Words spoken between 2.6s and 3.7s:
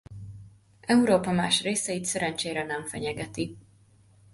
nem fenyegeti.